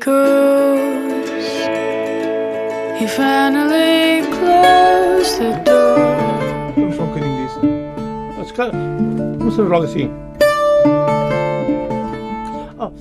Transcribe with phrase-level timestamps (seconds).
[0.00, 1.28] goes.
[2.98, 5.98] He finally closed the door.
[5.98, 7.54] I'm fucking this.
[8.36, 9.44] That's kind of.
[9.44, 10.10] What's the wrong thing?
[12.82, 12.92] Oh,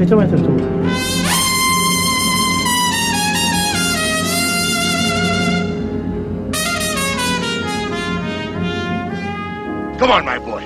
[0.00, 0.58] it's a winter storm.
[9.98, 10.62] Come on, my boy.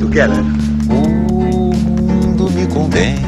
[0.00, 0.61] Together.
[2.74, 3.21] O mundo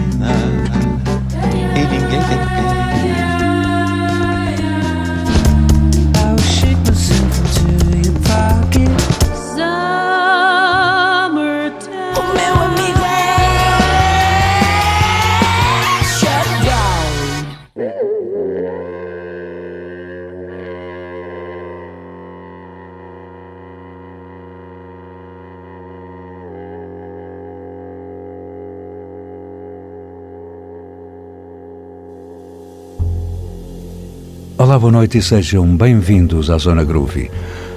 [34.85, 37.31] boa noite e sejam bem-vindos à Zona Groovy.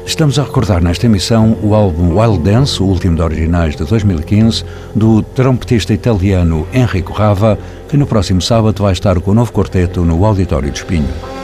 [0.05, 4.65] Estamos a recordar nesta emissão o álbum Wild Dance, o último de originais de 2015,
[4.93, 10.03] do trompetista italiano Enrico Rava, que no próximo sábado vai estar com o novo quarteto
[10.03, 11.36] no Auditório de Espinho.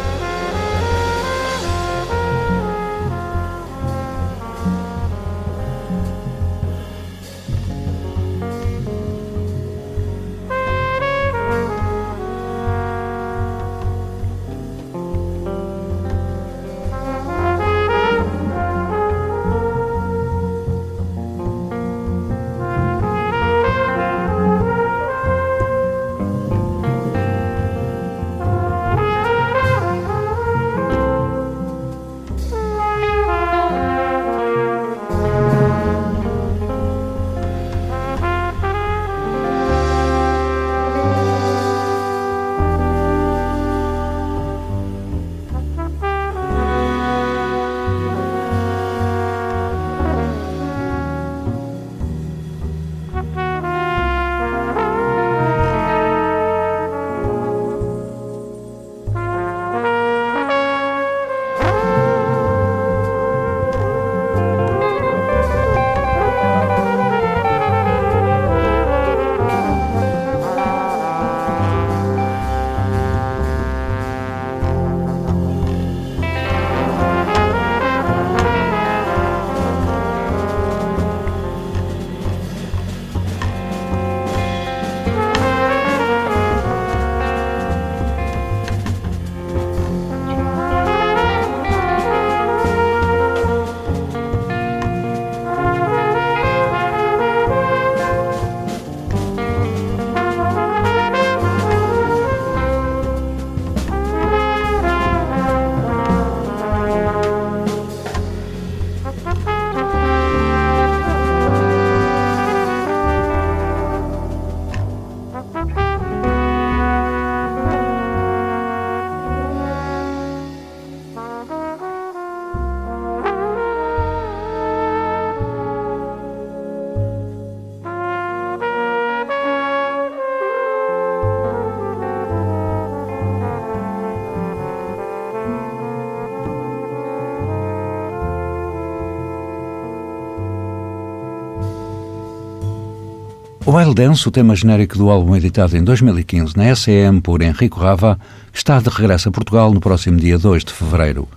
[143.84, 148.18] Wild Dance, o tema genérico do álbum editado em 2015 na SEM por Enrico Rava,
[148.54, 151.28] está de regresso a Portugal no próximo dia 2 de fevereiro.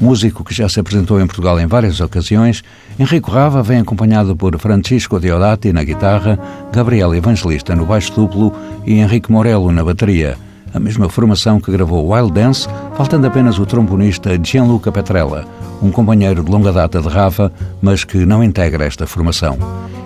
[0.00, 2.64] Músico que já se apresentou em Portugal em várias ocasiões,
[2.98, 6.36] Enrico Rava vem acompanhado por Francisco Deodati na guitarra,
[6.72, 8.52] Gabriel Evangelista no baixo duplo
[8.84, 10.36] e Henrique Morello na bateria,
[10.74, 15.46] a mesma formação que gravou Wild Dance, faltando apenas o trombonista Gianluca Petrella,
[15.80, 19.56] um companheiro de longa data de Rafa, mas que não integra esta formação.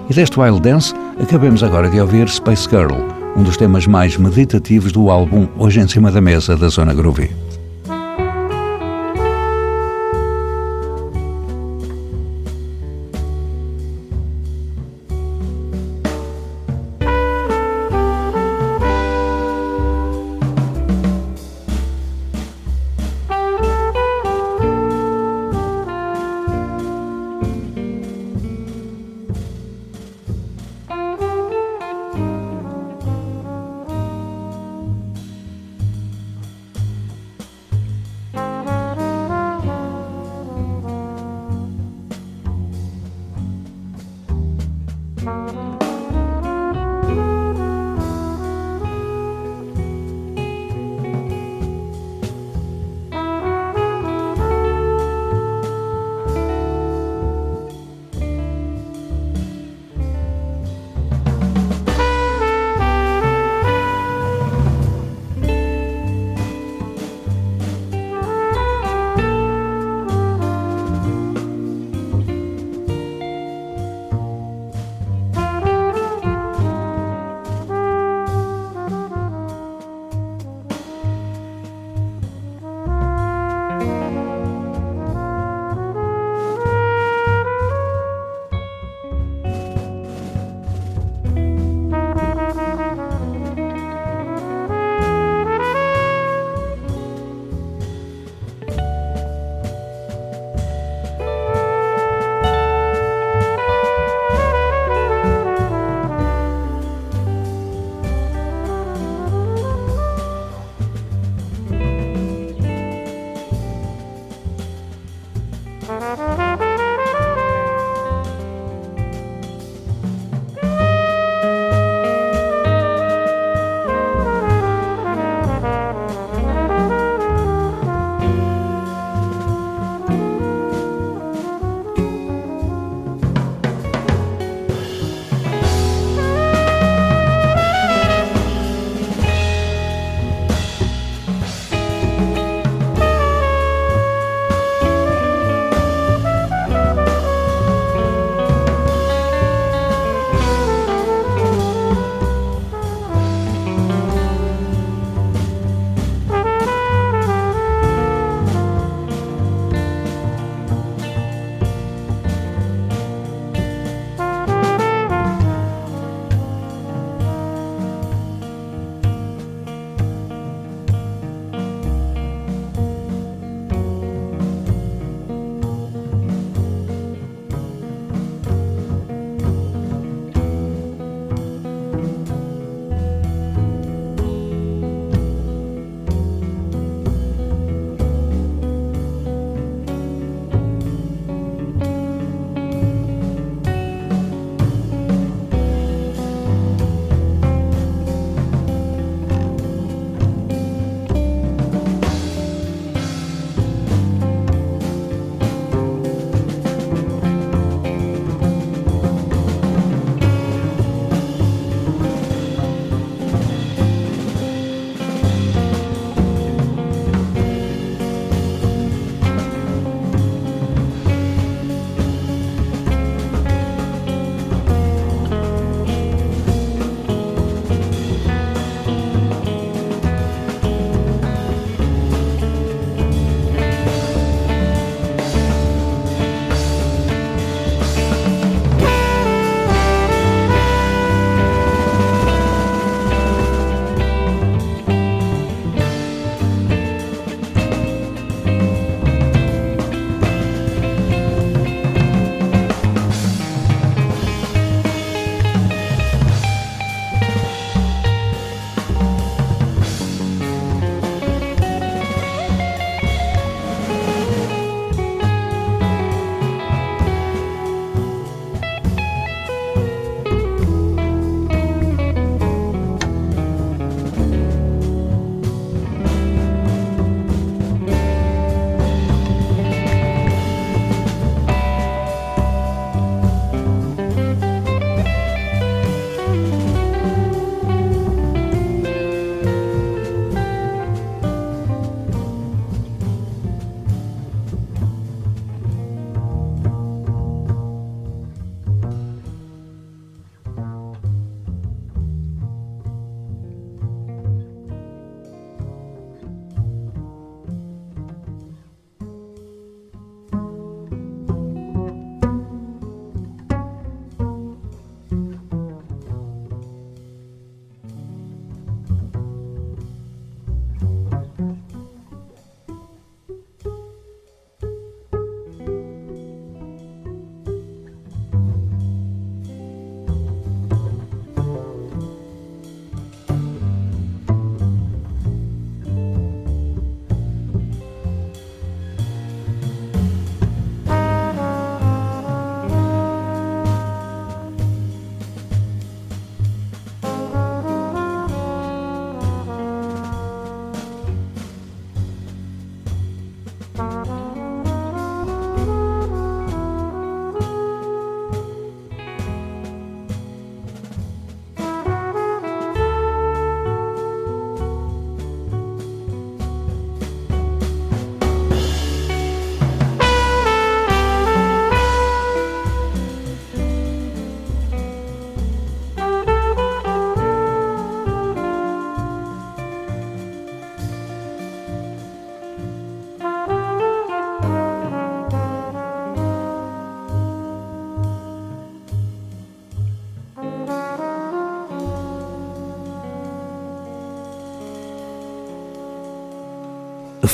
[0.09, 2.95] E deste Wild Dance, acabemos agora de ouvir Space Girl,
[3.37, 7.46] um dos temas mais meditativos do álbum Hoje em Cima da Mesa da Zona Groovy.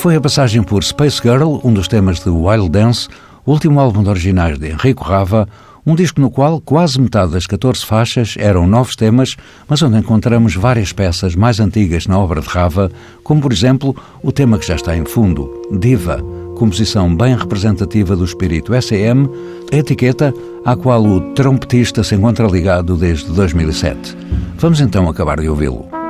[0.03, 3.07] Foi a passagem por Space Girl, um dos temas de Wild Dance,
[3.45, 5.47] último álbum de originais de Enrico Rava,
[5.85, 10.55] um disco no qual quase metade das 14 faixas eram novos temas, mas onde encontramos
[10.55, 12.91] várias peças mais antigas na obra de Rava,
[13.23, 16.21] como por exemplo o tema que já está em fundo, Diva,
[16.57, 19.29] composição bem representativa do espírito SM,
[19.71, 20.33] etiqueta
[20.65, 24.17] à qual o trompetista se encontra ligado desde 2007.
[24.57, 26.02] Vamos então acabar de ouvi-lo.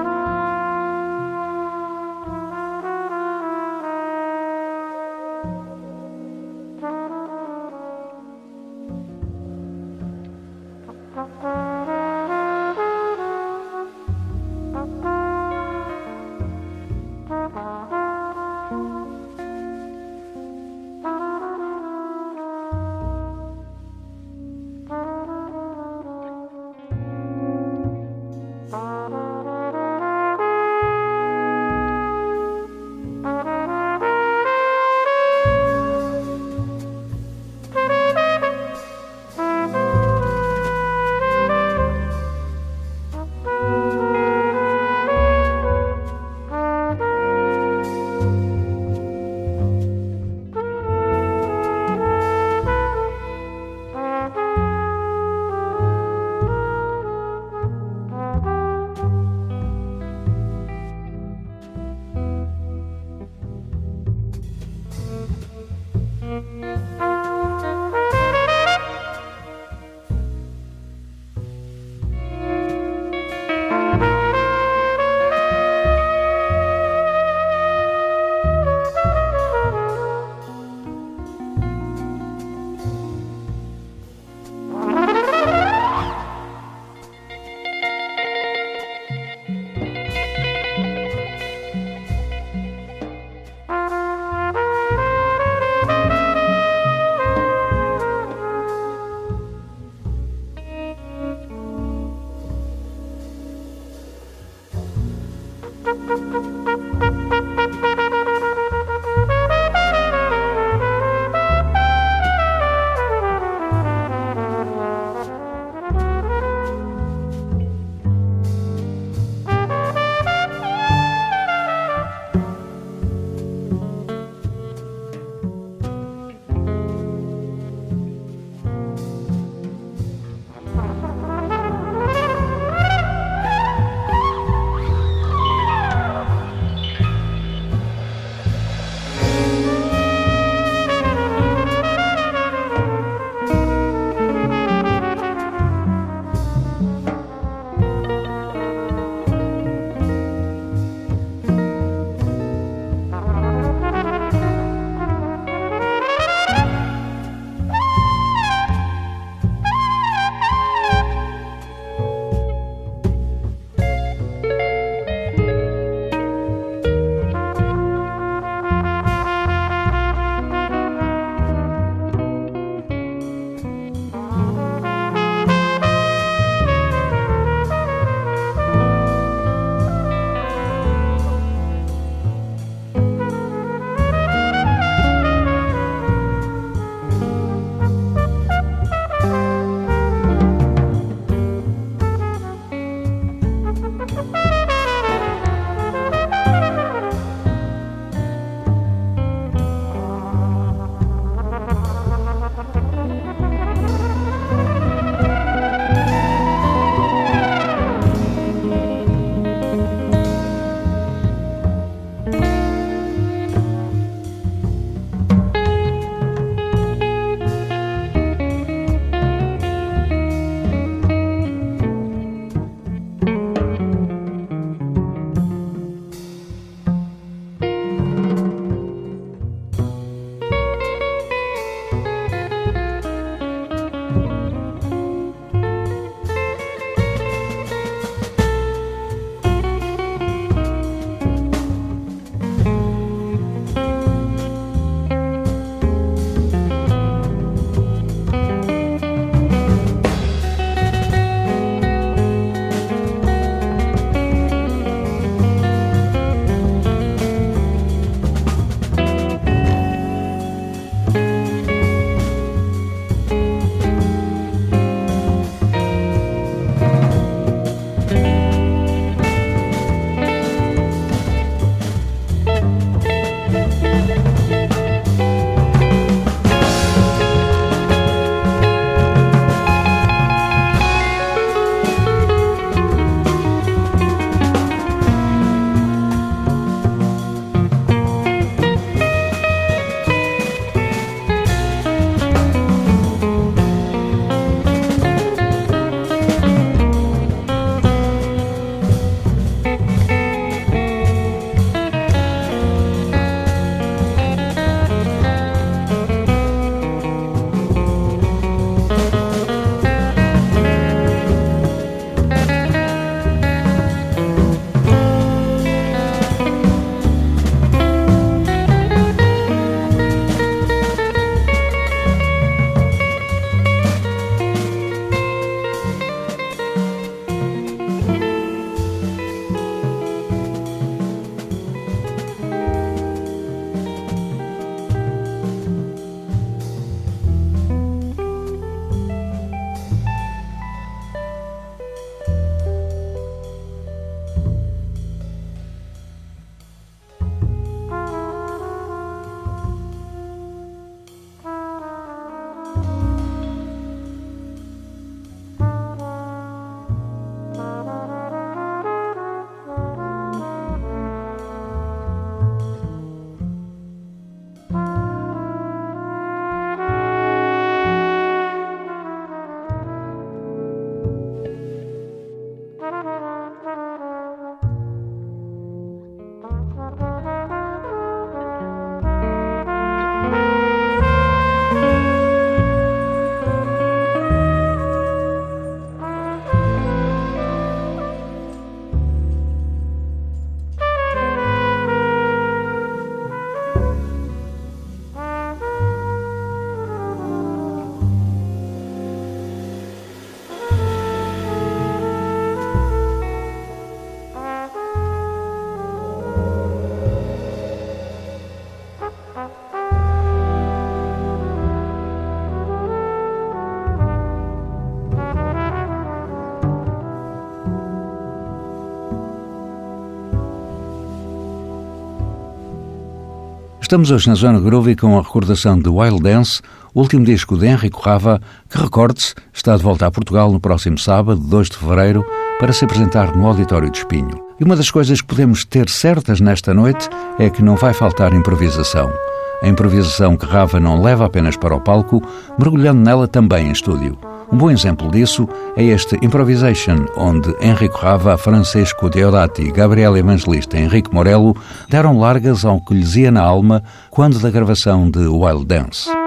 [423.93, 426.63] Estamos hoje na Zona Groovy com a recordação de Wild Dance,
[426.95, 431.39] último disco de Henrico Rava, que, recorde-se, está de volta a Portugal no próximo sábado,
[431.39, 432.25] 2 de fevereiro,
[432.59, 434.43] para se apresentar no Auditório de Espinho.
[434.59, 438.33] E uma das coisas que podemos ter certas nesta noite é que não vai faltar
[438.33, 439.13] improvisação.
[439.61, 442.19] A improvisação que Rava não leva apenas para o palco,
[442.57, 444.17] mergulhando nela também em estúdio.
[444.51, 451.13] Um bom exemplo disso é este Improvisation, onde Henrique Rava, Francisco Deodati, Gabriel Evangelista Henrique
[451.13, 451.55] Morello
[451.89, 456.22] deram largas ao que lhes ia na alma quando da gravação de Wild Dance.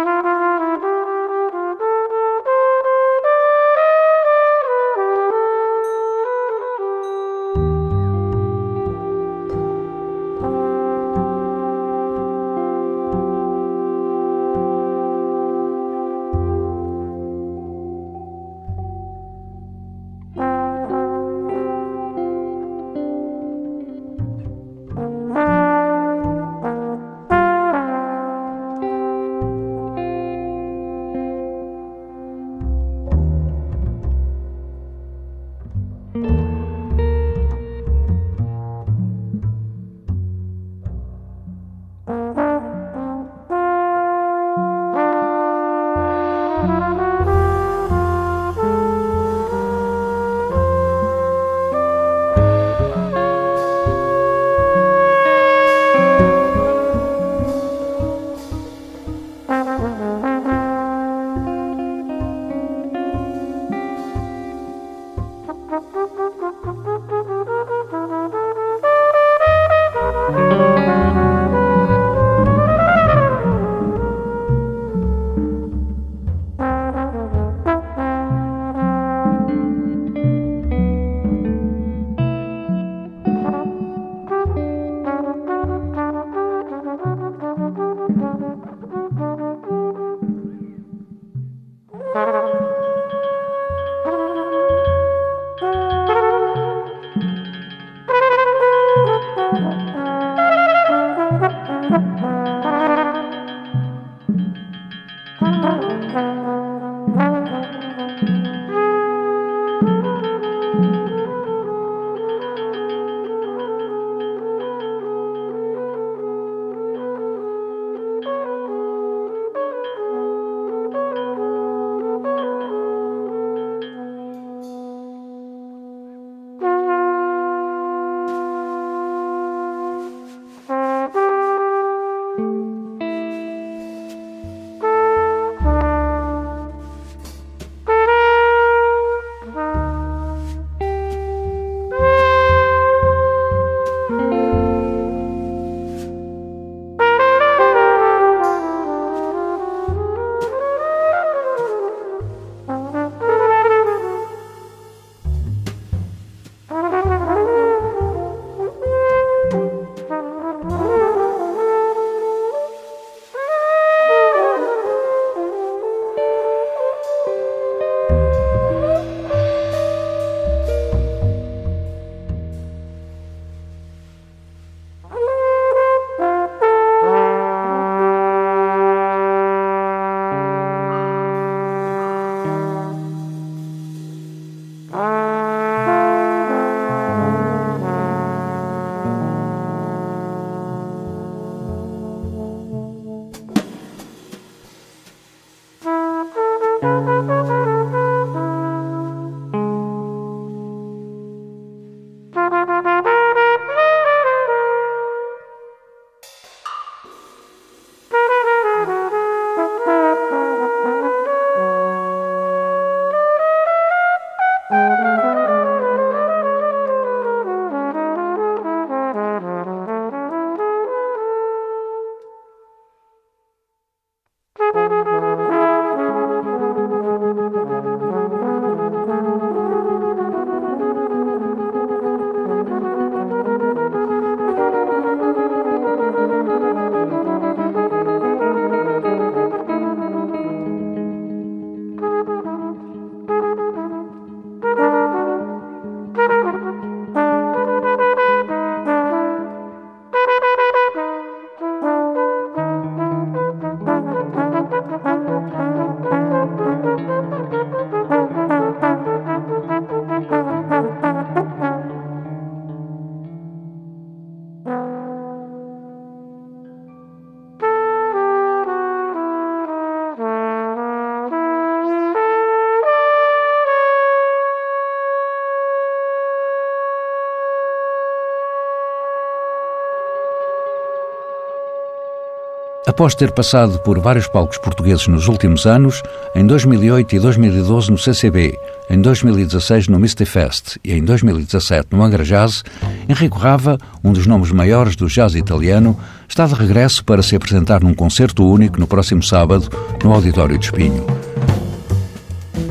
[282.97, 286.03] Após ter passado por vários palcos portugueses nos últimos anos,
[286.35, 292.03] em 2008 e 2012 no CCB, em 2016 no Misty Fest e em 2017 no
[292.03, 292.65] Angra Jazz,
[293.07, 295.95] Enrico Rava, um dos nomes maiores do jazz italiano,
[296.27, 299.69] está de regresso para se apresentar num concerto único no próximo sábado
[300.03, 301.05] no Auditório de Espinho.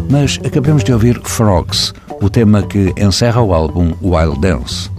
[0.10, 4.90] Mas acabamos de ouvir Frogs, o tema que encerra o álbum Wild Dance.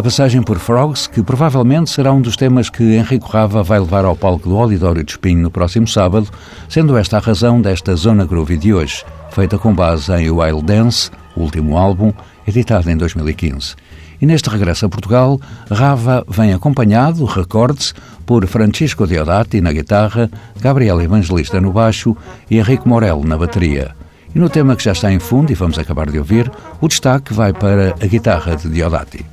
[0.00, 4.06] A passagem por Frogs, que provavelmente será um dos temas que Henrico Rava vai levar
[4.06, 6.26] ao palco do Olidório de Espinho no próximo sábado,
[6.70, 11.10] sendo esta a razão desta Zona Groovy de hoje, feita com base em Wild Dance,
[11.36, 12.14] o último álbum,
[12.48, 13.74] editado em 2015.
[14.22, 15.38] E neste regresso a Portugal,
[15.70, 17.92] Rava vem acompanhado, recorde-se,
[18.24, 22.16] por Francisco Deodati na guitarra, Gabriel Evangelista no baixo
[22.50, 23.94] e Henrique Morel na bateria.
[24.34, 27.34] E no tema que já está em fundo e vamos acabar de ouvir, o destaque
[27.34, 29.26] vai para a guitarra de Diodati.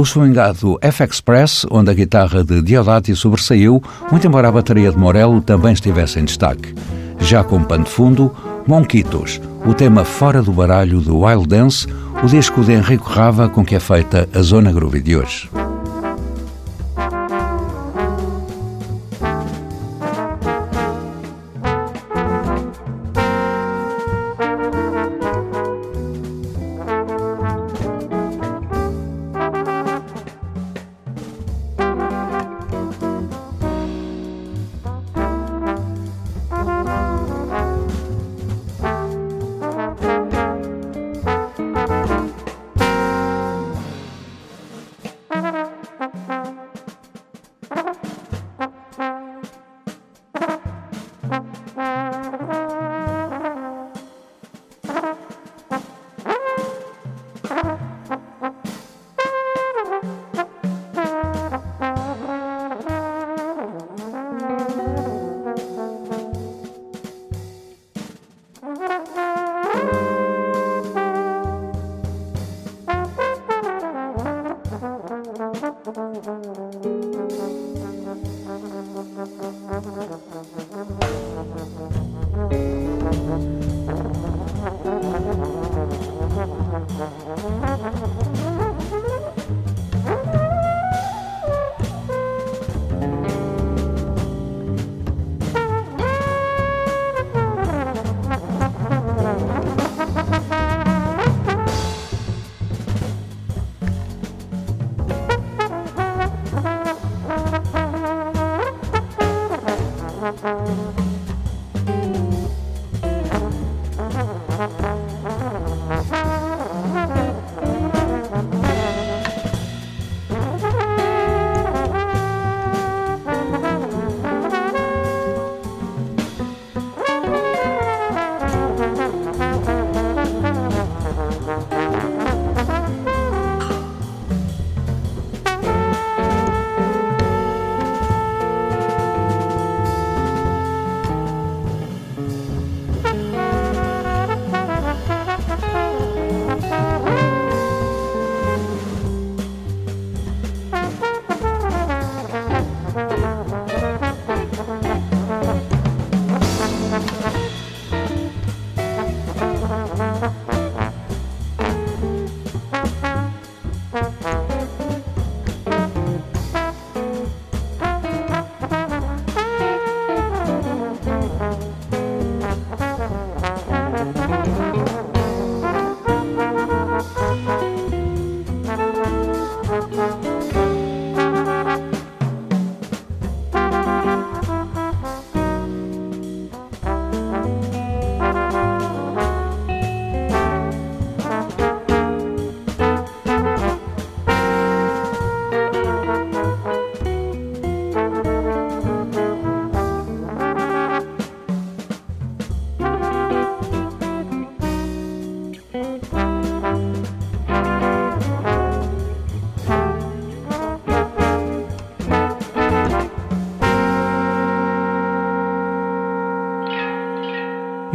[0.00, 5.42] O swingado F-Express, onde a guitarra de Diodati sobressaiu, muito embora a bateria de Morello
[5.42, 6.74] também estivesse em destaque.
[7.18, 8.34] Já com pano de fundo,
[8.66, 11.86] Monquitos, o tema fora do baralho do Wild Dance,
[12.22, 15.50] o disco de Henrico Rava com que é feita a Zona Groovy de hoje.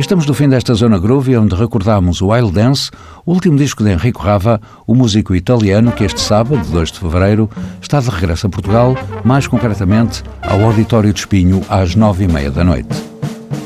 [0.02, 2.92] Estamos no fim desta Zona Groove, onde recordamos o Wild Dance,
[3.26, 7.50] o último disco de Enrico Rava, o músico italiano que este sábado, 2 de fevereiro,
[7.82, 12.52] está de regresso a Portugal, mais concretamente ao Auditório de Espinho, às nove e meia
[12.52, 12.90] da noite.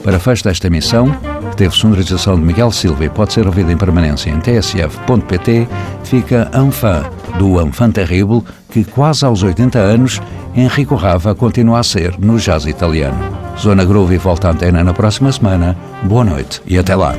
[0.03, 1.11] Para fecho desta emissão,
[1.49, 5.67] que teve sonorização de Miguel Silva e pode ser ouvida em permanência em tsf.pt,
[6.03, 7.03] fica Anfã,
[7.38, 10.21] do Anfã Terrible, que quase aos 80 anos,
[10.55, 13.17] Enrico Rava continua a ser no jazz italiano.
[13.59, 15.75] Zona Groove volta à antena na próxima semana.
[16.03, 17.13] Boa noite e até lá.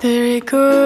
[0.00, 0.85] There he goes.